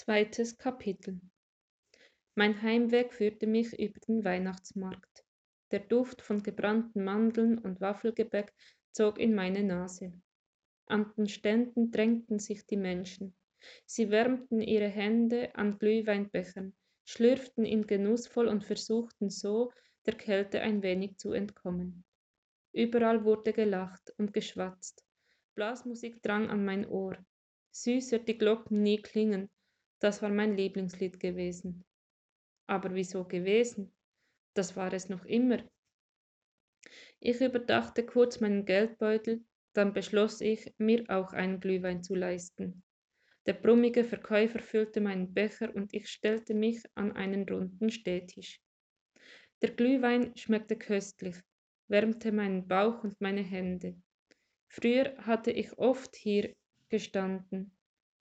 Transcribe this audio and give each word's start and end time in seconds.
Zweites 0.00 0.56
Kapitel 0.56 1.20
Mein 2.36 2.62
Heimweg 2.62 3.12
führte 3.12 3.48
mich 3.48 3.76
über 3.76 3.98
den 3.98 4.24
Weihnachtsmarkt. 4.24 5.24
Der 5.72 5.80
Duft 5.80 6.22
von 6.22 6.40
gebrannten 6.40 7.02
Mandeln 7.02 7.58
und 7.58 7.80
Waffelgebäck 7.80 8.54
zog 8.92 9.18
in 9.18 9.34
meine 9.34 9.64
Nase. 9.64 10.12
An 10.86 11.12
den 11.16 11.26
Ständen 11.26 11.90
drängten 11.90 12.38
sich 12.38 12.64
die 12.64 12.76
Menschen. 12.76 13.34
Sie 13.86 14.08
wärmten 14.08 14.60
ihre 14.60 14.86
Hände 14.86 15.52
an 15.56 15.80
Glühweinbechern, 15.80 16.76
schlürften 17.04 17.64
ihn 17.64 17.84
genussvoll 17.88 18.46
und 18.46 18.64
versuchten 18.64 19.30
so, 19.30 19.72
der 20.06 20.14
Kälte 20.14 20.60
ein 20.60 20.80
wenig 20.84 21.16
zu 21.16 21.32
entkommen. 21.32 22.04
Überall 22.72 23.24
wurde 23.24 23.52
gelacht 23.52 24.14
und 24.16 24.32
geschwatzt. 24.32 25.04
Blasmusik 25.56 26.22
drang 26.22 26.50
an 26.50 26.64
mein 26.64 26.86
Ohr. 26.86 27.18
Süßer 27.72 28.20
die 28.20 28.38
Glocken 28.38 28.84
nie 28.84 29.02
klingen, 29.02 29.50
das 30.00 30.22
war 30.22 30.30
mein 30.30 30.56
Lieblingslied 30.56 31.18
gewesen. 31.20 31.84
Aber 32.66 32.94
wieso 32.94 33.24
gewesen? 33.24 33.92
Das 34.54 34.76
war 34.76 34.92
es 34.92 35.08
noch 35.08 35.24
immer. 35.24 35.58
Ich 37.20 37.40
überdachte 37.40 38.04
kurz 38.04 38.40
meinen 38.40 38.64
Geldbeutel, 38.64 39.44
dann 39.72 39.92
beschloss 39.92 40.40
ich, 40.40 40.72
mir 40.78 41.04
auch 41.08 41.32
einen 41.32 41.60
Glühwein 41.60 42.02
zu 42.02 42.14
leisten. 42.14 42.82
Der 43.46 43.54
brummige 43.54 44.04
Verkäufer 44.04 44.58
füllte 44.58 45.00
meinen 45.00 45.32
Becher 45.32 45.74
und 45.74 45.94
ich 45.94 46.08
stellte 46.08 46.54
mich 46.54 46.82
an 46.94 47.12
einen 47.12 47.48
runden 47.48 47.90
Stehtisch. 47.90 48.60
Der 49.62 49.70
Glühwein 49.70 50.36
schmeckte 50.36 50.76
köstlich, 50.76 51.36
wärmte 51.88 52.30
meinen 52.30 52.68
Bauch 52.68 53.02
und 53.02 53.20
meine 53.20 53.42
Hände. 53.42 53.96
Früher 54.68 55.16
hatte 55.18 55.50
ich 55.50 55.78
oft 55.78 56.14
hier 56.14 56.54
gestanden, 56.90 57.77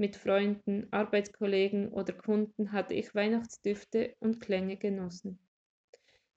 mit 0.00 0.16
Freunden, 0.16 0.88
Arbeitskollegen 0.90 1.92
oder 1.92 2.14
Kunden 2.14 2.72
hatte 2.72 2.94
ich 2.94 3.14
Weihnachtsdüfte 3.14 4.16
und 4.18 4.40
Klänge 4.40 4.78
genossen. 4.78 5.38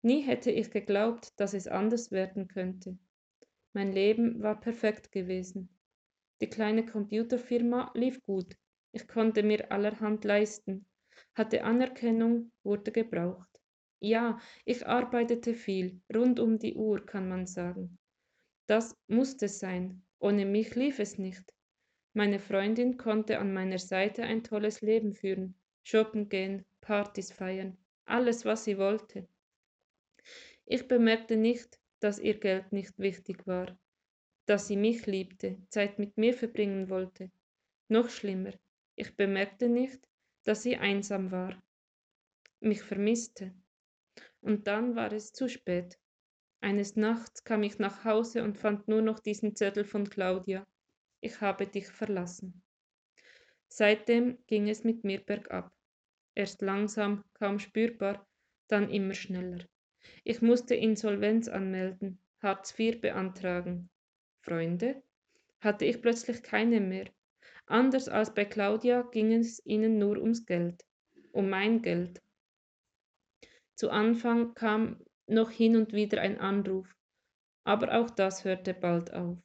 Nie 0.01 0.21
hätte 0.21 0.49
ich 0.49 0.71
geglaubt, 0.71 1.39
dass 1.39 1.53
es 1.53 1.67
anders 1.67 2.09
werden 2.09 2.47
könnte. 2.47 2.97
Mein 3.73 3.93
Leben 3.93 4.41
war 4.41 4.59
perfekt 4.59 5.11
gewesen. 5.11 5.69
Die 6.41 6.49
kleine 6.49 6.83
Computerfirma 6.87 7.91
lief 7.93 8.19
gut. 8.23 8.57
Ich 8.93 9.07
konnte 9.07 9.43
mir 9.43 9.71
allerhand 9.71 10.25
leisten, 10.25 10.87
hatte 11.35 11.63
Anerkennung, 11.63 12.51
wurde 12.63 12.91
gebraucht. 12.91 13.47
Ja, 13.99 14.39
ich 14.65 14.87
arbeitete 14.87 15.53
viel, 15.53 16.01
rund 16.13 16.39
um 16.39 16.57
die 16.57 16.75
Uhr, 16.75 17.05
kann 17.05 17.29
man 17.29 17.45
sagen. 17.45 17.99
Das 18.65 18.97
musste 19.07 19.47
sein, 19.47 20.01
ohne 20.17 20.47
mich 20.47 20.73
lief 20.73 20.97
es 20.97 21.19
nicht. 21.19 21.53
Meine 22.13 22.39
Freundin 22.39 22.97
konnte 22.97 23.39
an 23.39 23.53
meiner 23.53 23.79
Seite 23.79 24.23
ein 24.23 24.43
tolles 24.43 24.81
Leben 24.81 25.13
führen, 25.13 25.55
shoppen 25.83 26.27
gehen, 26.27 26.65
Partys 26.81 27.31
feiern, 27.31 27.77
alles, 28.03 28.43
was 28.43 28.65
sie 28.65 28.77
wollte. 28.77 29.27
Ich 30.65 30.89
bemerkte 30.89 31.37
nicht, 31.37 31.79
dass 32.01 32.19
ihr 32.19 32.37
Geld 32.37 32.73
nicht 32.73 32.99
wichtig 32.99 33.47
war, 33.47 33.79
dass 34.45 34.67
sie 34.67 34.75
mich 34.75 35.05
liebte, 35.05 35.57
Zeit 35.69 35.99
mit 35.99 36.17
mir 36.17 36.33
verbringen 36.33 36.89
wollte. 36.89 37.31
Noch 37.87 38.09
schlimmer, 38.09 38.51
ich 38.95 39.15
bemerkte 39.15 39.69
nicht, 39.69 40.09
dass 40.43 40.63
sie 40.63 40.75
einsam 40.75 41.31
war, 41.31 41.63
mich 42.59 42.81
vermisste. 42.81 43.53
Und 44.41 44.67
dann 44.67 44.95
war 44.95 45.13
es 45.13 45.31
zu 45.31 45.47
spät. 45.47 45.97
Eines 46.59 46.97
Nachts 46.97 47.45
kam 47.45 47.63
ich 47.63 47.79
nach 47.79 48.03
Hause 48.03 48.43
und 48.43 48.57
fand 48.57 48.89
nur 48.89 49.01
noch 49.01 49.19
diesen 49.19 49.55
Zettel 49.55 49.85
von 49.85 50.09
Claudia 50.09 50.67
ich 51.21 51.39
habe 51.39 51.67
dich 51.67 51.87
verlassen. 51.87 52.61
Seitdem 53.67 54.37
ging 54.47 54.67
es 54.67 54.83
mit 54.83 55.03
mir 55.03 55.21
bergab. 55.21 55.71
Erst 56.35 56.61
langsam, 56.61 57.23
kaum 57.33 57.59
spürbar, 57.59 58.27
dann 58.67 58.89
immer 58.89 59.13
schneller. 59.13 59.65
Ich 60.23 60.41
musste 60.41 60.75
Insolvenz 60.75 61.47
anmelden, 61.47 62.19
Hartz 62.41 62.77
IV 62.77 62.99
beantragen. 63.01 63.89
Freunde? 64.41 65.03
Hatte 65.59 65.85
ich 65.85 66.01
plötzlich 66.01 66.41
keine 66.41 66.81
mehr. 66.81 67.05
Anders 67.67 68.09
als 68.09 68.33
bei 68.33 68.45
Claudia 68.45 69.03
ging 69.03 69.31
es 69.31 69.65
ihnen 69.65 69.99
nur 69.99 70.17
ums 70.17 70.45
Geld, 70.45 70.83
um 71.31 71.49
mein 71.49 71.81
Geld. 71.81 72.21
Zu 73.75 73.89
Anfang 73.89 74.53
kam 74.55 75.03
noch 75.27 75.51
hin 75.51 75.75
und 75.75 75.93
wieder 75.93 76.21
ein 76.21 76.39
Anruf, 76.39 76.93
aber 77.63 77.97
auch 77.99 78.09
das 78.09 78.43
hörte 78.43 78.73
bald 78.73 79.13
auf. 79.13 79.37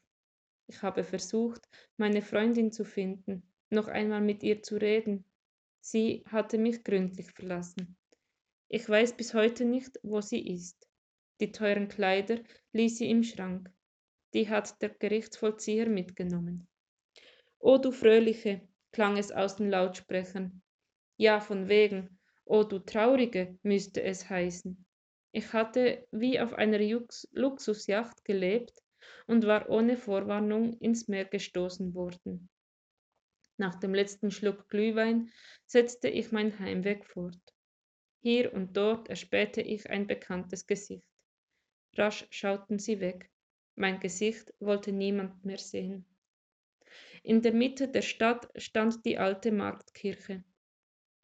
Ich 0.68 0.82
habe 0.82 1.04
versucht, 1.04 1.68
meine 1.96 2.22
Freundin 2.22 2.72
zu 2.72 2.84
finden, 2.84 3.42
noch 3.70 3.88
einmal 3.88 4.20
mit 4.20 4.42
ihr 4.42 4.62
zu 4.62 4.76
reden. 4.76 5.24
Sie 5.80 6.24
hatte 6.26 6.58
mich 6.58 6.82
gründlich 6.82 7.30
verlassen. 7.30 7.96
Ich 8.68 8.88
weiß 8.88 9.16
bis 9.16 9.32
heute 9.34 9.64
nicht, 9.64 10.00
wo 10.02 10.20
sie 10.20 10.44
ist. 10.44 10.88
Die 11.40 11.52
teuren 11.52 11.86
Kleider 11.86 12.40
ließ 12.72 12.98
sie 12.98 13.10
im 13.10 13.22
Schrank. 13.22 13.70
Die 14.34 14.48
hat 14.48 14.82
der 14.82 14.90
Gerichtsvollzieher 14.90 15.88
mitgenommen. 15.88 16.66
O 17.60 17.78
du 17.78 17.92
Fröhliche, 17.92 18.66
klang 18.90 19.16
es 19.16 19.30
aus 19.30 19.56
den 19.56 19.70
Lautsprechern. 19.70 20.62
Ja, 21.16 21.40
von 21.40 21.68
wegen. 21.68 22.18
O 22.44 22.64
du 22.64 22.80
Traurige, 22.80 23.56
müsste 23.62 24.02
es 24.02 24.28
heißen. 24.28 24.84
Ich 25.30 25.52
hatte 25.52 26.06
wie 26.10 26.40
auf 26.40 26.54
einer 26.54 26.80
Luxusjacht 27.32 28.24
gelebt 28.24 28.82
und 29.26 29.46
war 29.46 29.68
ohne 29.68 29.96
Vorwarnung 29.96 30.78
ins 30.78 31.08
Meer 31.08 31.24
gestoßen 31.24 31.94
worden. 31.94 32.48
Nach 33.58 33.74
dem 33.74 33.94
letzten 33.94 34.30
Schluck 34.30 34.68
Glühwein 34.68 35.30
setzte 35.66 36.08
ich 36.08 36.32
mein 36.32 36.58
Heimweg 36.58 37.06
fort. 37.06 37.40
Hier 38.20 38.52
und 38.52 38.76
dort 38.76 39.08
erspähte 39.08 39.62
ich 39.62 39.88
ein 39.88 40.06
bekanntes 40.06 40.66
Gesicht. 40.66 41.06
Rasch 41.94 42.26
schauten 42.30 42.78
sie 42.78 43.00
weg. 43.00 43.30
Mein 43.76 44.00
Gesicht 44.00 44.52
wollte 44.58 44.92
niemand 44.92 45.44
mehr 45.44 45.58
sehen. 45.58 46.04
In 47.22 47.42
der 47.42 47.52
Mitte 47.52 47.88
der 47.88 48.02
Stadt 48.02 48.48
stand 48.56 49.04
die 49.04 49.18
alte 49.18 49.52
Marktkirche, 49.52 50.44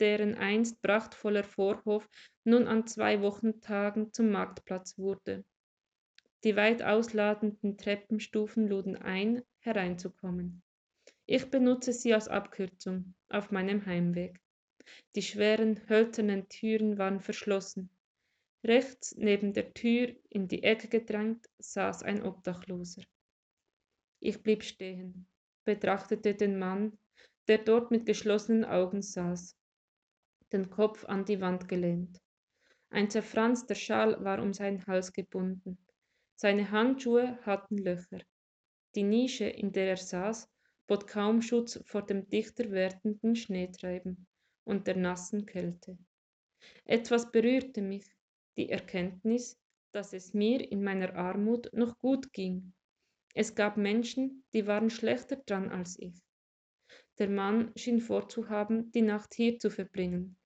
deren 0.01 0.35
einst 0.35 0.83
prachtvoller 0.83 1.45
Vorhof 1.45 2.09
nun 2.45 2.67
an 2.67 2.87
zwei 2.87 3.21
Wochentagen 3.21 4.13
zum 4.13 4.31
Marktplatz 4.31 4.99
wurde. 4.99 5.45
Die 6.45 6.57
weit 6.57 6.83
ausladenden 6.83 7.79
Treppenstufen 7.79 8.67
luden 8.67 8.97
ein, 8.97 9.43
hereinzukommen. 9.61 10.63
Ich 11.27 11.51
benutze 11.51 11.93
sie 11.93 12.13
als 12.15 12.27
Abkürzung 12.29 13.15
auf 13.29 13.53
meinem 13.53 13.87
Heimweg. 13.87 14.41
Die 15.15 15.23
schweren 15.23 15.89
hölzernen 15.89 16.49
Türen 16.49 16.99
waren 16.99 17.21
verschlossen. 17.21 17.91
Rechts 18.65 19.15
neben 19.17 19.53
der 19.53 19.73
Tür, 19.73 20.15
in 20.29 20.49
die 20.49 20.63
Ecke 20.65 20.89
gedrängt, 20.89 21.49
saß 21.59 22.03
ein 22.03 22.23
Obdachloser. 22.23 23.03
Ich 24.19 24.43
blieb 24.43 24.65
stehen, 24.65 25.27
betrachtete 25.65 26.35
den 26.35 26.59
Mann, 26.59 26.99
der 27.49 27.59
dort 27.59 27.91
mit 27.91 28.07
geschlossenen 28.07 28.65
Augen 28.65 29.03
saß, 29.03 29.57
den 30.53 30.71
Kopf 30.71 31.05
an 31.05 31.25
die 31.25 31.41
Wand 31.41 31.69
gelehnt. 31.69 32.21
Ein 32.91 33.11
zerfranster 33.11 33.75
Schal 33.75 34.23
war 34.25 34.41
um 34.41 34.53
seinen 34.53 34.87
Hals 34.87 35.13
gebunden. 35.13 35.79
Seine 36.43 36.73
Handschuhe 36.73 37.39
hatten 37.43 37.79
Löcher. 37.79 38.21
Die 38.97 39.05
Nische, 39.05 39.45
in 39.45 39.71
der 39.71 39.91
er 39.91 39.97
saß, 39.97 40.51
bot 40.89 41.07
kaum 41.07 41.41
Schutz 41.41 41.81
vor 41.85 42.03
dem 42.05 42.29
dichter 42.31 42.73
werdenden 42.73 43.37
Schneetreiben 43.37 44.27
und 44.65 44.89
der 44.89 44.97
nassen 44.97 45.47
Kälte. 45.47 45.97
Etwas 46.85 47.31
berührte 47.31 47.81
mich, 47.81 48.13
die 48.57 48.71
Erkenntnis, 48.71 49.57
dass 49.93 50.13
es 50.13 50.35
mir 50.35 50.69
in 50.69 50.83
meiner 50.83 51.15
Armut 51.15 51.73
noch 51.75 51.97
gut 51.99 52.33
ging. 52.33 52.73
Es 53.35 53.55
gab 53.55 53.77
Menschen, 53.77 54.43
die 54.53 54.67
waren 54.67 54.91
schlechter 54.91 55.37
dran 55.37 55.69
als 55.69 55.97
ich. 55.97 56.21
Der 57.21 57.29
Mann 57.29 57.71
schien 57.77 58.01
vorzuhaben, 58.01 58.91
die 58.91 59.03
Nacht 59.03 59.33
hier 59.35 59.61
zu 59.61 59.71
verbringen. 59.71 60.37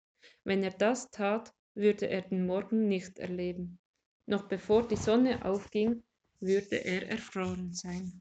Wenn 0.44 0.62
er 0.62 0.72
das 0.72 1.10
tat, 1.10 1.54
würde 1.74 2.10
er 2.10 2.20
den 2.20 2.44
Morgen 2.44 2.86
nicht 2.86 3.18
erleben. 3.18 3.78
Noch 4.26 4.48
bevor 4.48 4.86
die 4.88 4.96
Sonne 4.96 5.44
aufging, 5.44 6.02
würde 6.40 6.84
er 6.84 7.08
erfroren 7.08 7.72
sein. 7.72 8.20